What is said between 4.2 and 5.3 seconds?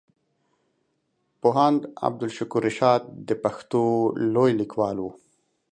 لوی ليکوال وو.